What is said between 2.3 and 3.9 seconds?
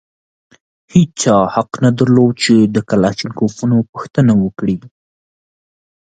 چې د کلاشینکوفونو